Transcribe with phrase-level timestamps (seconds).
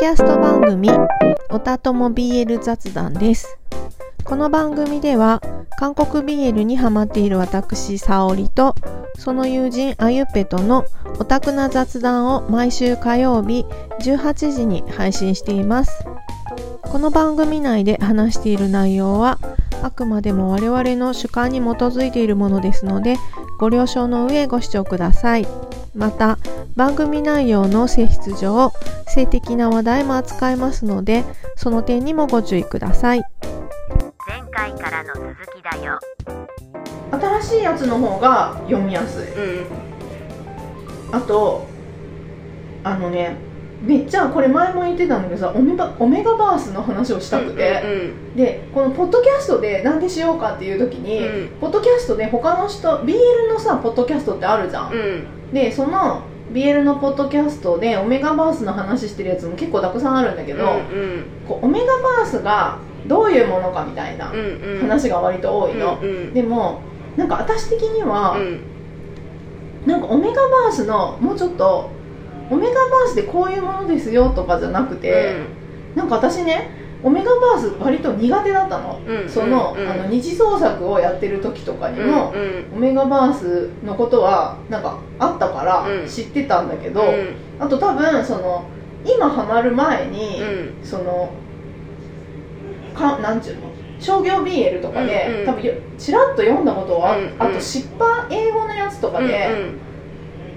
[0.00, 0.88] キャスト番組
[1.50, 3.58] おたとも BL 雑談です。
[4.24, 5.42] この番組では
[5.78, 8.74] 韓国 BL にハマっている私沙織と
[9.18, 10.86] その友人あゆぺとの
[11.18, 13.66] オタクな雑談を毎週火曜日
[14.00, 16.02] 18時に配信しています。
[16.80, 19.38] この番組内で話している内容は
[19.82, 23.16] あくまでも我々の主観に基づいているものですので
[23.58, 25.46] ご了承の上ご視聴ください。
[25.94, 26.38] また
[26.76, 28.72] 番組内容の性質上
[29.08, 31.24] 性的な話題も扱いますので
[31.56, 33.22] その点にもご注意ください。
[34.26, 35.98] 前回からの続きだよ。
[37.10, 39.24] 新しいやつの方が読みやすい。
[39.32, 39.66] うん。
[41.12, 41.66] あと
[42.84, 43.49] あのね
[43.82, 51.48] めっちゃこれ前も言ってたんだけどさオメガオメガバースの話をしたくて、うんでこのポッドキャストでなんでしようかっていう時に、うん。
[51.60, 53.16] ポッドキャストで他の人 BL
[53.52, 55.52] のさポッドキャストってあるじゃん、うん。
[55.52, 61.24] でその BL のポッドキャストでオメガバースの話してるやつも結構たくさんあるんだけど、うん。
[61.48, 64.80] こうオメガバースがどういうものかみたいなうんうん。
[64.80, 66.34] 話が割と多いの、うんうん。
[66.34, 66.82] でも
[67.16, 68.60] なんか私的には、うん。
[69.86, 71.90] なんかオメガバースのもうちょっと
[72.50, 75.36] オメガバースでこういうものですよとかじゃなくて、
[75.94, 76.70] なんか私ね
[77.02, 79.88] オメガバース割と苦手だったの、うんその,、うん。
[79.88, 82.76] あの二次創作をやってる時とかにうんも、うん。
[82.76, 86.06] オメガバースのことはなんかあったからうん。
[86.06, 87.34] 知ってたんだけど、うん。
[87.58, 88.68] あと多分その
[89.04, 90.84] 今ハマる前に、うん。
[90.84, 91.32] その
[92.94, 93.70] かなんちゅうの？
[93.98, 95.46] 商業 BL とかで、うんうん。
[95.46, 97.34] 多分よちらっと読んだことは、うんうん。
[97.38, 99.48] あと失敗英語のやつとかうんで、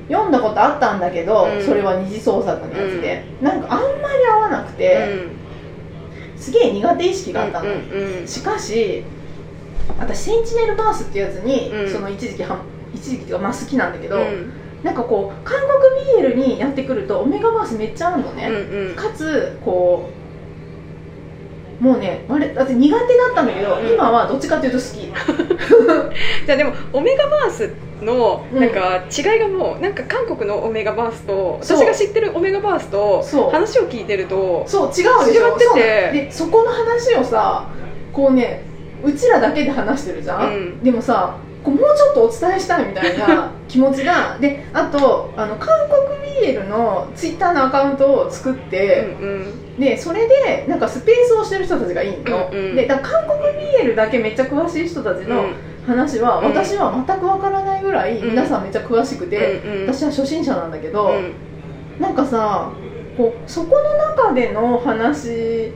[0.09, 1.64] 読んだことあったんだけど、うん。
[1.64, 5.08] それは二次創作のやつで、なんかあんまり合わなくて、
[6.38, 9.04] すげえ苦手意識があったの、うんうんしかし
[10.00, 11.92] 私センチネルバースっていうやつに、うん。
[11.92, 12.58] その一時期は
[12.94, 14.52] 一時期っていうかまあ好きなんだけど、うん。
[14.84, 15.59] なんかこう韓
[16.18, 18.96] 国 BL にやってくるとオメガバースめっちゃあるのね、うんうん。
[18.96, 20.09] かつこ
[21.80, 25.08] うもうねあれだって苦手だったんだけど、うん今はどっちかっていうと好き。
[26.46, 28.59] じゃあでもオメガバースのうん。
[28.59, 36.26] なんか違いがもうなんか韓国のオメガバースと私が知ってるオメガバースと話を聞いてるとそう違うでしょ違ってて。
[36.26, 37.70] でそこの話をさ
[38.12, 38.64] こうね
[39.04, 40.84] うちらだけで話してるじゃん、うん。
[40.84, 46.24] でもさこうもうちょっとお伝えしたいみたいな 気持ちがであとあの韓国
[46.54, 49.25] BL のツイッターのアカウントを作っうて、んう
[49.78, 49.80] ん。
[49.80, 52.75] でそれでなんかスペースをしてる人たちがいいの、うんうん。
[52.75, 53.40] でだ韓国
[53.90, 55.46] BL だけめっちゃ詳しい人たちの
[55.85, 56.45] 話は、うん。
[56.45, 58.29] 私は全くわからないぐらいうん。
[58.29, 59.88] 皆さんめっちゃ詳しくて、うんうん。
[59.88, 61.33] 私は初心者なんだけど、うん。
[61.99, 62.71] なんかさ
[63.17, 65.71] こうそこの中での話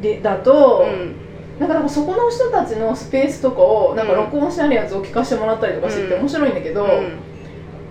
[0.00, 1.16] でだと、うん。
[1.58, 6.20] なんかなんかそこの人たちのスペースとかをなんかうん録音してあるやつを聞かせてもらったりとかしててうん。
[6.20, 7.18] 面白いんだけど、うん。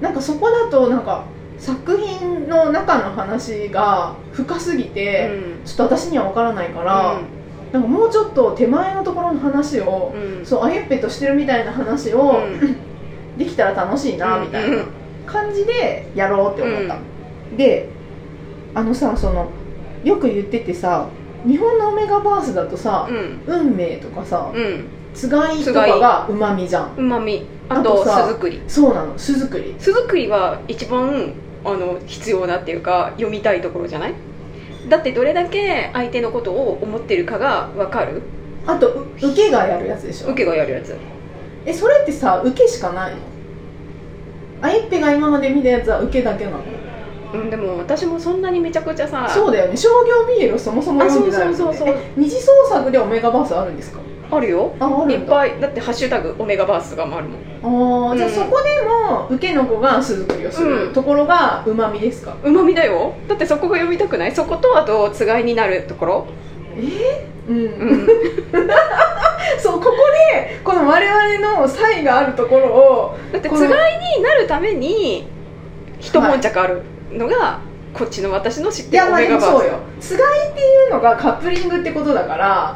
[0.02, 1.26] なんかそこだとなんか
[1.58, 5.30] 作品の中の話が深すぎて、
[5.66, 7.20] ちょっと私には分からないから、
[7.72, 10.46] なんかもうちょっと手前のところの話を、うん。
[10.46, 12.76] そうあゆっぺとしてるみたいな話を、うん。
[13.38, 14.86] できたら楽しいなみたいなうん
[15.26, 16.98] 感じでやろうって思った、
[17.56, 17.88] で
[18.74, 19.48] あのさその
[20.04, 21.06] よく言っててさ
[21.46, 23.42] 日本のオメガバースだとさ、うん。
[23.46, 24.86] 運命とかさうん。
[25.14, 26.90] つがいとかがうまみじゃん。
[26.98, 28.62] うまみあと巣作り。
[28.68, 29.76] そうなの巣作り。
[29.78, 31.32] 巣作りは一番
[31.64, 34.14] あの必要だっていうか読みたいところじゃない？
[34.88, 38.22] だってどれだけ相手のことを思ってるかが分かる？
[38.66, 40.28] あとう受けがやるやつでしょ？
[40.30, 40.96] 受けがやるやつ。
[41.66, 43.18] えそれってさ受けしかないの？
[44.62, 46.58] あゆっぺが今まで見たやつは受けだけなの？
[47.34, 49.78] うんでも私もそんなにめちゃくちゃさそうだよね。
[49.78, 51.54] 商業 BL をそもそも読んでないね。
[51.54, 51.96] あそうそうそうそう。
[51.96, 54.00] え二次創作でオメガバースあるんですか？
[54.32, 54.74] あるよ。
[54.80, 55.60] ああいっぱい。
[55.60, 58.12] だって「ハッシュタグオメガバース」とかもあるもん。
[58.12, 58.36] あーじゃあうん。
[58.36, 60.94] そこでも受けの子が巣作りをするうん。
[60.94, 63.14] ところがうまみですか、うまみだよ。
[63.28, 64.32] だってそこが読みたくない。
[64.32, 66.28] そことあとつがいになるところ。
[67.48, 67.56] うん。
[67.56, 68.08] うん。
[69.58, 69.92] そうここ
[70.34, 75.28] でこの我々の差異があるところをだってつがいになるために
[76.00, 76.82] 一悶着ある
[77.12, 77.60] のが、
[77.94, 79.72] こっちの私の知っいやまあてるオメでもそうよ。
[79.74, 82.76] ガバーつがいっていうのがカップリングってことだから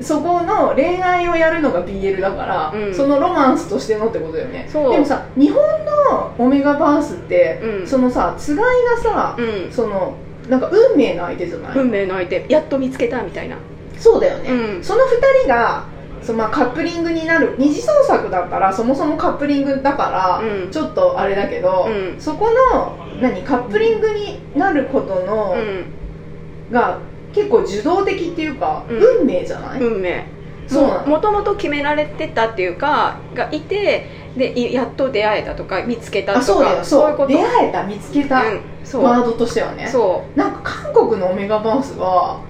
[0.00, 2.94] そこの恋愛をやるのが BL だから、うん。
[2.94, 4.68] そのロマンスとしてのってことだよね。
[4.72, 7.86] でもさ日本のオメガバースって、うん。
[7.86, 8.66] そのさつがい
[9.02, 9.72] がさ、スうん。
[9.72, 10.14] その
[10.48, 12.46] なんか運命の相手じゃない、運命の相手。
[12.48, 13.56] やっと見つけたみたいな。
[13.98, 14.84] そうだよね、うん。
[14.84, 15.06] その2
[15.44, 15.84] 人が
[16.22, 20.70] そのまあカップリングになる二次創作だったらそもそもカップリングだから、うん。
[20.70, 22.20] ちょっとあれだけど、うん。
[22.20, 26.72] そこの何カップリングになることの、うん。
[26.72, 26.98] が
[27.34, 28.96] 結構受動的っていうか、うん。
[29.20, 30.24] 運命じゃない、運命。
[30.66, 34.04] そうもともと決められてたっていうかがいて
[34.36, 36.84] でいやっと出会えたとか見つけたとかあそうだよ。
[36.84, 37.10] そう。
[37.10, 37.28] いうこと？
[37.28, 39.04] 出会えた見つけた、うん、そう。
[39.04, 39.86] ワードとしてはね。
[39.86, 42.42] そなんか韓国のオメガバースは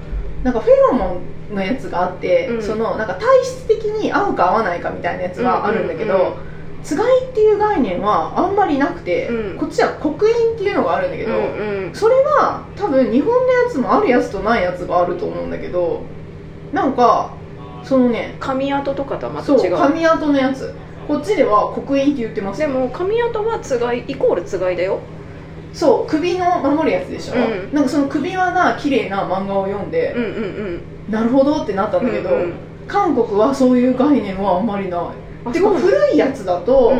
[0.42, 1.20] なんかフェロモ
[1.52, 2.62] ンのやつがあって、うん。
[2.62, 6.47] そのなんか体質的に合うか合わないかみたいなやつはあるんだけど、うんうんうん
[6.82, 9.58] つがいっていう概念はあんまりなくて、うん。
[9.58, 11.94] こっちは刻印っていうのがあるんだけうど、うんうん。
[11.94, 16.02] それは多分日本のやつもあるやつとないやつがあると思うんだけど
[16.72, 17.32] なんか
[17.82, 19.76] そのね髪跡とかとはまた違う。
[19.76, 20.74] 髪跡のやつ。
[21.06, 22.60] こっちでは刻印って言ってます。
[22.60, 25.00] でも髪跡はつがいイコールつがいだよ。
[25.72, 27.74] そう首の守るやつでしょ、うん。
[27.74, 30.30] なんかその首輪が綺麗な漫画を読んでうん、うんう
[31.10, 31.12] ん。
[31.12, 32.52] なるほどってなったんだけど、うんうん。
[32.86, 35.00] 韓国はそういう概念はあんまりない
[35.52, 36.92] てか古いやつだと、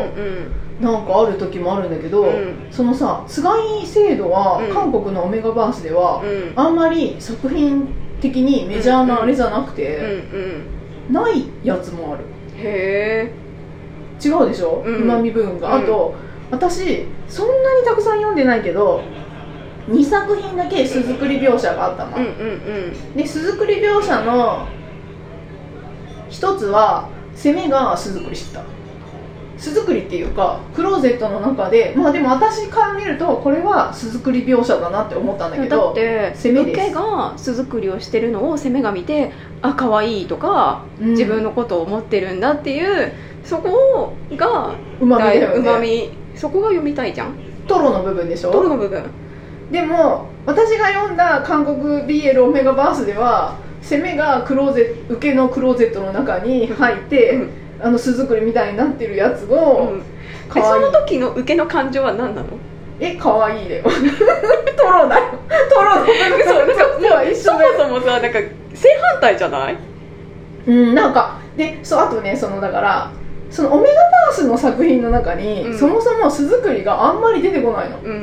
[0.81, 2.55] うなんかある時もあるんだけど、うん。
[2.70, 4.73] そのさつがい制度は、うん。
[4.73, 6.52] 韓国のオメガバースでは、うん。
[6.55, 7.88] あんまり作品
[8.20, 9.99] 的にメジャーなあれじゃなくうんて、
[11.08, 11.12] うん。
[11.12, 12.25] ないやつもある。
[12.56, 13.49] へえ。
[14.25, 14.82] 違うでしょ？
[14.85, 15.82] うま、み部分が、うん。
[15.85, 16.14] あと
[16.50, 19.02] 私そんなにたくさん読んでないけど
[19.88, 22.32] 2作品だけ巣作り描写があったの、うんうんう
[23.12, 23.17] ん。
[23.17, 24.67] で巣作り描写の
[26.31, 27.08] 一つは
[27.40, 28.62] 攻めが巣作りしてた。
[29.56, 36.94] 巣作りっていうかクローゼットの中でまあでも私から見るとこれは巣作り描写だなって思ったんだけだどって攻めです。
[36.94, 41.11] が巣作りをしてるのを攻めが見てあ可愛いとか、うん。
[41.11, 43.12] 自分のことを思ってるんだっていう
[43.44, 46.38] そこがうまみだようまねみ。
[46.38, 47.35] そこが読みたいじゃん。
[47.67, 48.52] トロの部分でしょ？
[48.52, 49.02] トロの部分。
[49.73, 53.56] でも私が読んだ韓国 BL オメガバースでは
[53.88, 57.50] 攻めがクローゼ受けのクローゼットの中に入って、うん。
[57.81, 60.02] あの巣作りみたいになってるやつうをん
[60.49, 62.49] かわいい、えその時の受けの感情は何なの？
[62.99, 63.85] えかわいいだよ。
[64.76, 65.25] トロだよ。
[65.73, 65.94] トロ
[66.44, 68.38] そうなんかとしては一そもそもさなんか
[68.75, 69.76] 正反対じゃない？
[70.67, 73.12] うんなんかでそうあとねそのだから
[73.49, 75.79] そのオメガバースの作品の中に、うん。
[75.79, 77.99] そもそも巣作りがあんまり出てこないの。
[78.02, 78.14] うんう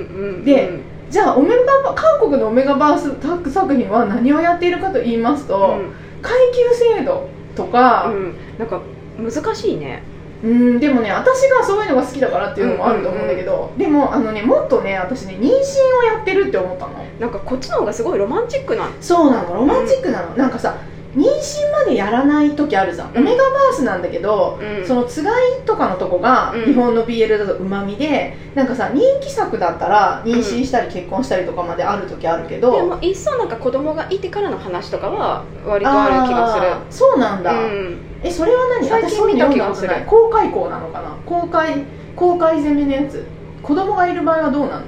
[0.42, 5.80] んでうんじゃあオメガバ韓国のオメガバースタッグ作品は何をやっているかと言いますと、
[6.22, 8.82] 階級制度とか、うん、うん、なんか
[9.18, 10.04] 難しいね。
[10.44, 16.94] うんでもね私がそういうのが好きだからっていうのもあると思うんだけど、でもあのねもっとね私ね妊娠をやってるって思ったの。
[17.20, 18.90] なんかこっちの方がすごいロマンチックな。
[19.00, 20.76] そうなのロマンチックなの、なんかさ
[21.16, 23.18] 妊娠までやらない時あるじゃん、うん。
[23.20, 24.86] オメガバースなんだけど、うん。
[24.86, 26.66] そのつがいとかのとこがうん。
[26.66, 36.68] 日本の BL だとうまみでなんかさ人気作だったら妊娠したり結婚したりとかまである時あるけど、でもいっそなんか子供がいてからの話とかは割とある気がする。
[36.90, 37.98] そうなんだ、うん。
[38.22, 38.88] えそれは何？
[38.88, 39.90] 最近見た気がする。
[40.08, 41.16] 公開校なのかな？
[41.26, 41.84] 公開
[42.16, 43.26] 公開攻めのやつ？
[43.64, 44.86] 子供がいる場合はどうなの？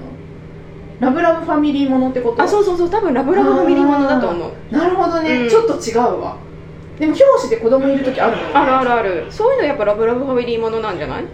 [0.99, 2.41] ラブラブファミリーものってこと？
[2.41, 4.51] あそうそうそう多分ラブラブファミリーものだと思う。
[4.71, 5.49] なるほどね、うん。
[5.49, 6.38] ちょっと違うわ。
[6.99, 8.51] でも表紙で子供いる時あるもんね。
[8.53, 9.27] あるあるある。
[9.29, 11.25] そういうのやっぱラブラブファミリーものなんじゃない？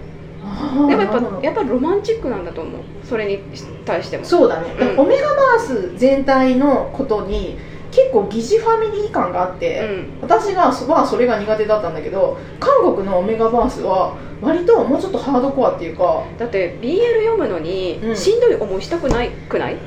[0.89, 2.81] でもやっぱやっぱロマンチックなんだと思う。
[3.03, 3.39] それに
[3.85, 4.25] 対しても。
[4.25, 4.99] そうだね、うん。
[4.99, 7.57] オメガバース全体のことに
[7.95, 10.21] 結構疑似ファミリー感があって、うん。
[10.21, 18.15] 私がはそれが苦手だったんだけど韓国のオメガバースは割ともうちょっとハードコアっていうかだって BL 読むのにうん。
[18.17, 19.77] しんどい思いしたくないくない？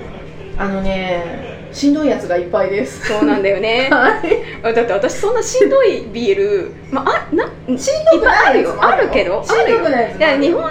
[0.56, 3.06] あのねしんどいやつがいっぱいです。
[3.06, 3.88] そうなんだよね。
[3.92, 4.74] はい。
[4.74, 7.44] だって私そんなしんどい BL まああな
[7.78, 10.68] しんどくないやつもあるけどしんどくないやつ日本の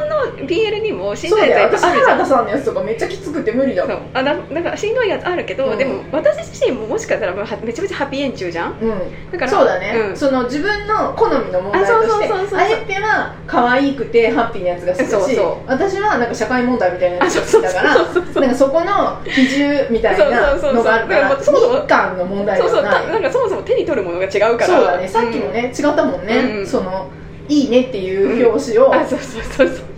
[0.48, 2.18] BL にもしんどいやつあるじゃん。
[2.18, 4.10] 原田さんのやつとかめっちゃきつくて無理だもん。
[4.14, 5.78] あななんかしんどいやつあるけど、うん。
[5.78, 8.78] でも私自身ももしかしたらめちゃめちゃハッピーエン中じゃん。
[8.82, 9.32] うん。
[9.32, 10.18] だからそうだね、うん。
[10.18, 15.56] その自分の好みの問題とあそうそうしてあえては可愛くてハッピーなやつが好きだしそうそう。
[15.68, 24.66] 私はなんか社会問題みたいなやつが好きだからそうそうそうなんかそこの比重みたいなのがあるからそもそも日韓の問題でそうそうはなんかそもそも手に取るものが違うから。
[24.68, 26.68] そうだねさっきもね、違ったもんね、うん。
[26.68, 27.10] その
[27.48, 28.92] いいねっていう表紙を、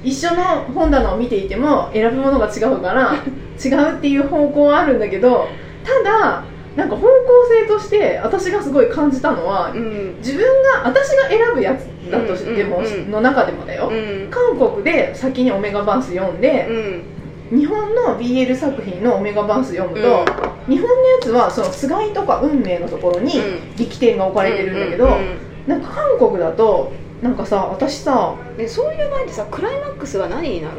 [0.03, 3.15] 一緒の本棚を見ていても選ぶものが違うから
[3.63, 5.47] 違うっていう方向はあるんだけど
[5.83, 6.43] ただ
[6.75, 7.09] なんか方向
[7.49, 10.15] 性として私がすごい感じたのは、うん。
[10.19, 10.43] 自分
[10.83, 14.27] が私が選ぶやつだとしても、の中でもだよ、うん。
[14.29, 17.03] 韓国で先にオメガバース読んでう、ん
[17.49, 20.25] 日本の BL 作品のオメガバース読むと、
[20.67, 23.75] 日本のやつはそのつがいとか運命のところにうん。
[23.77, 30.75] 力点が置かれてるんだけど、ううなんか韓国だとなんかさ私さうんでそういう場合ってさクライマックスは何になる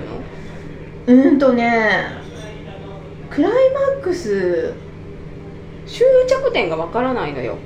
[1.06, 1.24] の？
[1.26, 2.18] うーんとね
[3.30, 4.74] クライマックス
[5.86, 7.56] 終着点がわからないのよ。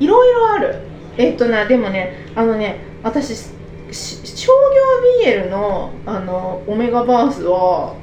[0.00, 0.76] いろいろある。
[1.16, 3.56] えっとねでもねあのね私し
[4.36, 4.52] 商
[5.24, 7.94] 業 BL のあのオメガバースは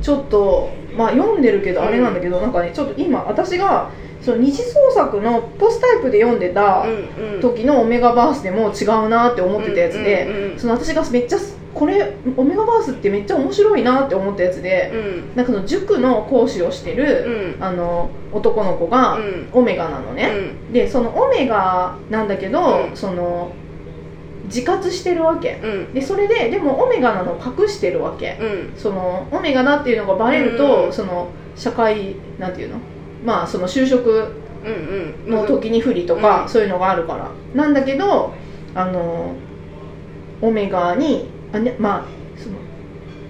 [0.00, 3.90] ちょっとまあ読んでるけどうんあれなんだけど、なんかねちょっと今私が
[4.20, 7.40] その二次創作のポスタイプで読んでたうんうん。
[7.40, 10.58] 時のオメガバースでも違うなって思ってたやつで、うんうんうん。
[10.58, 11.38] その私がめっちゃ
[11.72, 15.36] これオメガバースってめっちゃ面白いなって思ったやつで、うん。
[15.36, 17.64] なんかその塾の講師をしてる、うん。
[17.64, 19.48] あの男の子がうん。
[19.52, 20.30] オメガなのね、
[20.72, 22.96] でそのオメガなんだけど、うん。
[22.96, 23.52] その
[24.50, 25.60] 自活してるわけ。
[25.62, 25.94] うん。
[25.94, 28.72] でそれででもオメガなのを隠してるわけ、うん。
[28.76, 30.92] そのオメガだっていうのがバレると、うん。
[30.92, 32.78] その社会なんていうの？
[33.24, 34.34] まあその就職
[35.26, 36.48] の時に不利とか、うん。
[36.48, 37.30] そういうのがあるから。
[37.54, 38.34] なんだけど
[38.74, 39.34] あの
[40.42, 42.04] オメガにあ、ね、まあ
[42.36, 42.56] その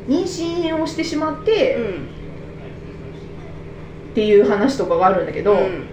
[0.09, 2.09] 妊娠をしてしまって、うん
[4.11, 5.85] っていう話とかがあるんだけど、うん。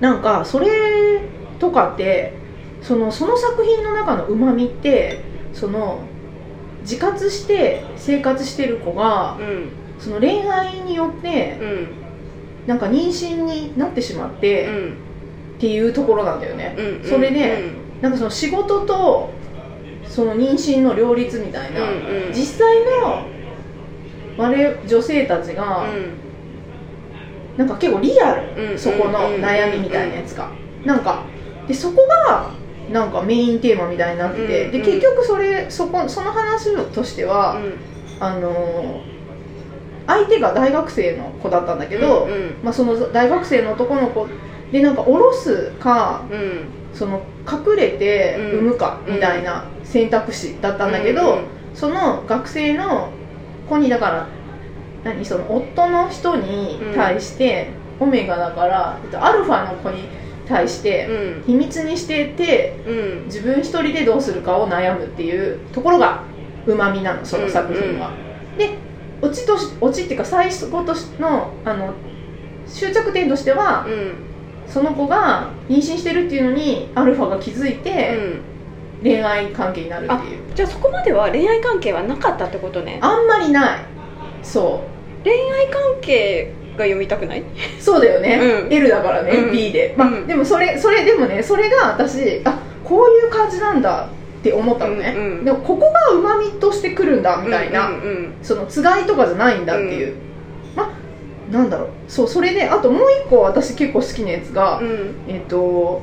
[0.00, 1.20] なんかそれ
[1.58, 2.32] とかって
[2.82, 5.20] そのその作品の中のうまみって
[5.52, 6.00] その
[6.82, 9.68] 自活して生活してる子がうん。
[9.98, 11.88] その恋愛によってうん。
[12.66, 14.92] なんか妊娠になってしまってうん。
[15.56, 17.70] っていうところなんだよね、うんそれで
[18.00, 19.30] なんかその仕事と
[20.08, 22.32] その妊娠の両立みたいな、うんうん。
[22.32, 23.26] 実際の
[24.38, 25.86] 我々女性たちが、
[27.58, 28.78] なんか結構リアル、うん。
[28.78, 30.50] そこの悩みみたいなやつが、
[30.84, 31.24] なんか
[31.68, 32.50] でそこが
[32.92, 37.56] なんかメインテーマみたいになってて、うんで結局それそこその話としては、
[38.20, 39.20] あのー
[40.06, 42.54] 相手が大学生の子だったんだけど、うんうん。
[42.64, 44.26] まあ、その大学生の男の子
[44.72, 46.64] でなんか下ろすかうん。
[46.92, 51.42] その隠れて産むかみたいな選択肢だったんだけど、
[51.74, 53.10] その学生の
[53.68, 54.28] 子にだから
[55.04, 57.68] 何その夫の人に対して、
[58.00, 60.08] オメガだから、えっと、アルファの子に
[60.50, 61.42] 対してうん。
[61.46, 63.24] 秘密にしててうん。
[63.26, 66.24] 自分一人でどうするかを悩むっていうところが
[66.66, 68.12] うまみなのその作品は。
[68.58, 68.76] で
[69.22, 71.94] オチとしオチっていうか最初としのあの
[72.66, 74.12] 終着点としては、うん。
[74.68, 78.16] その子が妊娠してるっていうのにアルファが気づいて、
[79.02, 80.54] 恋愛関係になるっていう。
[80.54, 82.98] じゃあそこまでは恋愛関係はなかったってことね。
[83.02, 83.80] あんまりない。
[84.42, 84.84] そ
[85.24, 87.40] 恋愛関係が読みたくない？
[87.42, 87.44] う
[87.78, 88.72] そうだよね、うん。
[88.72, 89.52] L だからね、うん。
[89.52, 90.26] B で、まあうん。
[90.26, 94.08] でもそれそれでもねそれが私あこういう感じなんだ
[94.40, 95.44] って思ったのね、うんうん。
[95.44, 100.16] でもここがうまみとしてくるんだみたいな、うんうんそのつがいとかじゃないんだっていう、
[100.74, 101.88] まあなんだろう。
[102.08, 105.14] そうそれであともう一個私結構好きなやつが、うんうん。
[105.28, 106.02] えっ、と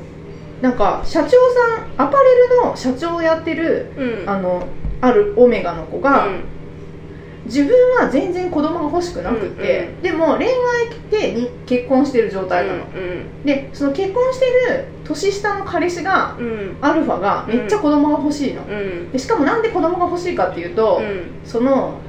[0.61, 4.29] なんか社長さんアパレルの社長をやってるうん。
[4.29, 4.67] あの
[5.01, 6.43] あるオメガの子が、うん
[7.47, 10.51] 自分は全然子供が欲しくなくて、うんでも恋愛
[11.09, 16.77] でに結婚してる状態なの、うんでその結婚してる年下の彼氏がうん。
[16.81, 19.11] アルファがめっちゃ子供が欲しいの、うん。
[19.11, 21.23] でしかもなんで子供が欲しいかっていうと、うん。
[21.45, 21.99] その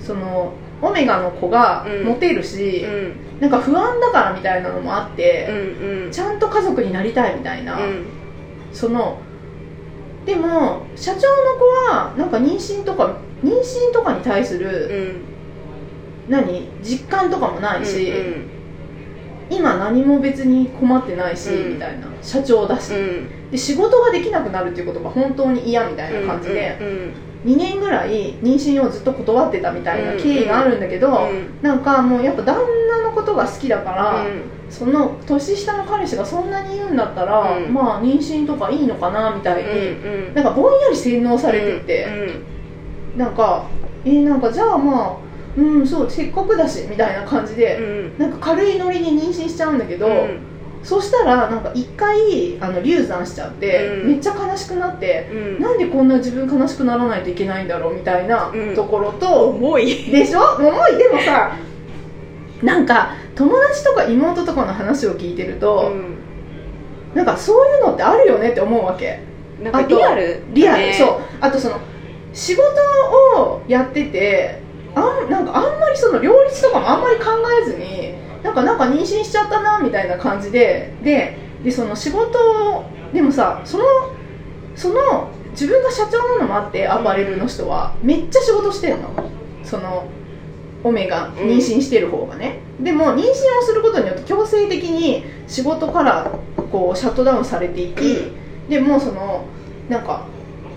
[0.00, 2.06] そのオメガの子がうん。
[2.06, 3.40] モテるし、うん。
[3.40, 6.10] なんか不安だからみたいなのもあっうて、んうん。
[6.10, 8.06] ちゃんと家族になりたいみたいな、うん。
[8.72, 9.18] その
[10.24, 15.24] でも社長の子はなんか妊娠とか妊娠とかに対する、
[16.28, 16.68] うん何？
[16.82, 18.50] 実感とかもないし、うん
[19.50, 21.74] 今何も別に困ってないし、うん。
[21.74, 22.06] みたいな。
[22.22, 23.50] 社長だし、うん。
[23.50, 27.12] で仕事ができなくなるっていうことが本当に嫌みたいな感じで、うん
[27.50, 31.58] 2年ぐらい妊娠をずっと断ってたみたいな経緯があるんだけど、うん。
[31.62, 34.42] なんかもうやっぱ旦那のことが好きだから、うん。
[34.68, 37.74] その年下の彼氏がそんなに言うんだったら、うん。
[37.74, 42.06] まあ妊娠とかいいのかなみたいに、うんなんかぼんやり洗脳されてて、
[43.20, 43.66] なんか
[44.04, 45.16] えーなんかじゃあまあ
[45.56, 47.82] うんそうせっかくだしみたいな感じで、う
[48.16, 48.18] ん。
[48.18, 50.38] なんか軽いノリに妊娠しちゃうんだけど、うん。
[50.82, 54.08] そしたらなんか一回あの流産しちゃって、うん。
[54.12, 55.60] めっちゃ悲しくなって、うん。
[55.60, 58.74] なんでこんな自分悲しくならないといけないんだろうみたいなうん。
[58.74, 60.10] ところと、重い。
[60.10, 60.40] でしょ？
[60.56, 60.96] 重い。
[60.96, 61.56] でもさ
[62.62, 65.92] なんか友達とか妹とかの話を聞いてると、
[67.14, 69.20] なんかそういうのってあるよねって思うわけ。
[69.62, 71.18] なんかリアルリアル、ねそう。
[71.40, 71.80] あとその
[72.32, 72.64] 仕事
[73.36, 74.60] をやってて
[74.94, 77.24] あんなんかあんまりその両立とかもあんまり考
[77.62, 83.84] えずになんかなんか妊娠しちゃったなみたいな感じでででその仕事でもさその
[84.74, 89.30] その自分が社長なのもあってアパレルの人はめっちゃ仕事してんの。
[89.64, 90.08] その
[90.82, 93.26] オメガ妊娠してる方がね、でも妊娠を
[93.62, 96.32] することによって強制的に仕事から
[96.72, 98.32] こうシャットダウンされていき、
[98.68, 99.44] でもうその
[99.90, 100.24] なんか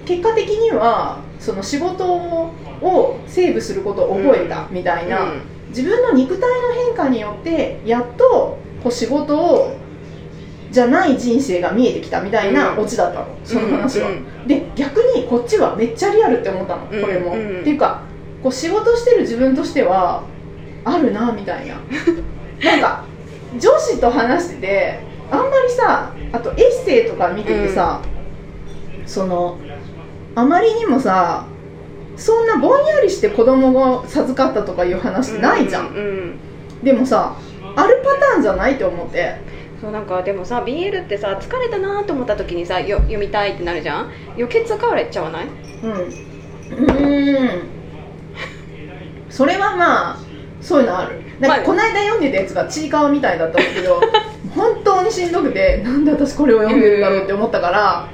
[0.05, 5.33] 結果的にはその仕事をセーブすることを覚えたみたいな、
[5.67, 9.75] 自分の肉体の変化によってやっとこう仕事を
[10.71, 12.79] じゃない人生が見えてきたみたいなうん。
[12.79, 14.47] オチだったのその話は、うん。
[14.47, 17.39] で逆にこっちはめっちゃリアルって思ったのこれも、うん。
[17.39, 18.03] うんっていうか
[18.41, 20.23] こう仕事してる自分としては
[20.85, 21.75] あるなみたいな。
[22.63, 23.03] なんか
[23.59, 28.01] 女子と話しててあんまりさあとエッセイとか見ててさ、
[29.05, 29.57] その
[30.35, 31.45] あまりにもさ
[32.15, 35.95] そんなぼんやりして子供が授かったとかいう話ないじゃん、うん。
[35.95, 36.39] うん
[36.83, 37.35] でもさ
[37.75, 39.35] あるパターンじゃないって思って。
[39.81, 44.11] そうなんかでもさ BL ってさ疲れたなと思った時にさよ読みたいってなるじゃん？
[44.37, 45.47] 余計疲れちゃわない？
[45.83, 45.91] うん。
[45.91, 47.63] うーん。
[49.29, 50.17] それはまあ
[50.61, 51.21] そういうのある。
[51.39, 53.99] なんまあかこの間読んでたやつがちいかわみたいだったんだけど
[54.55, 58.07] 本当にしんどくてなんで私これを読んでるんだろうって思ったから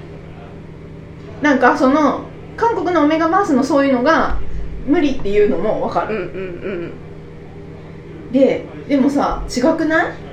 [1.41, 2.25] なんかその
[2.58, 4.38] 韓国のオメガバースのそういうのが
[4.86, 6.24] 無理っていうのも分かうんうる、
[6.88, 10.08] んででもさ違くない？
[10.08, 10.29] うん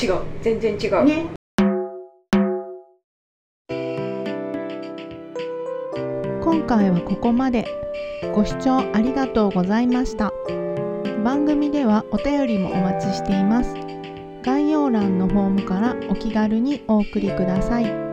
[0.00, 0.20] 違う。
[0.42, 1.26] 全然違う、ね。
[6.40, 7.66] 今回はここまで。
[8.34, 10.32] ご視聴ありがとうございました。
[11.24, 13.74] 番組ではお便りもお待ちしています。
[14.44, 18.07] 概要欄のフォームからお気軽にお送りください